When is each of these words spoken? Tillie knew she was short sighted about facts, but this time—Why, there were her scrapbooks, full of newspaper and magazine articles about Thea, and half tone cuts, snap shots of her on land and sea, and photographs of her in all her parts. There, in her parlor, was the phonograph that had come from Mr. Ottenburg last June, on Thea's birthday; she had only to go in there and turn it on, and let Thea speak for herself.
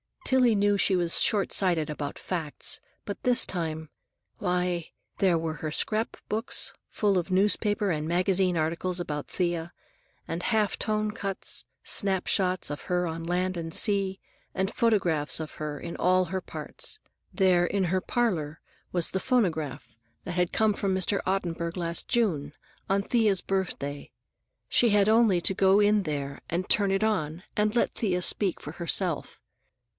Tillie 0.25 0.55
knew 0.55 0.77
she 0.77 0.95
was 0.95 1.21
short 1.21 1.51
sighted 1.51 1.89
about 1.89 2.17
facts, 2.17 2.79
but 3.05 3.21
this 3.23 3.45
time—Why, 3.45 4.91
there 5.17 5.37
were 5.37 5.55
her 5.55 5.71
scrapbooks, 5.71 6.73
full 6.89 7.17
of 7.17 7.29
newspaper 7.29 7.91
and 7.91 8.07
magazine 8.07 8.55
articles 8.57 8.99
about 8.99 9.27
Thea, 9.27 9.73
and 10.27 10.41
half 10.41 10.79
tone 10.79 11.11
cuts, 11.11 11.65
snap 11.83 12.27
shots 12.27 12.69
of 12.71 12.83
her 12.83 13.05
on 13.07 13.25
land 13.25 13.57
and 13.57 13.73
sea, 13.73 14.19
and 14.55 14.73
photographs 14.73 15.39
of 15.39 15.53
her 15.55 15.77
in 15.77 15.97
all 15.97 16.25
her 16.25 16.41
parts. 16.41 16.99
There, 17.33 17.65
in 17.65 17.85
her 17.85 18.01
parlor, 18.01 18.61
was 18.93 19.11
the 19.11 19.19
phonograph 19.19 19.99
that 20.23 20.31
had 20.31 20.53
come 20.53 20.73
from 20.73 20.95
Mr. 20.95 21.19
Ottenburg 21.27 21.75
last 21.75 22.07
June, 22.07 22.53
on 22.89 23.03
Thea's 23.03 23.41
birthday; 23.41 24.11
she 24.69 24.89
had 24.89 25.09
only 25.09 25.41
to 25.41 25.53
go 25.53 25.79
in 25.81 26.03
there 26.03 26.39
and 26.49 26.67
turn 26.69 26.89
it 26.89 27.03
on, 27.03 27.43
and 27.57 27.75
let 27.75 27.95
Thea 27.95 28.21
speak 28.23 28.61
for 28.61 28.71
herself. 28.73 29.39